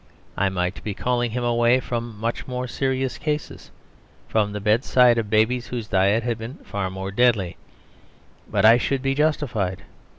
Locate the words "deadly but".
7.11-8.65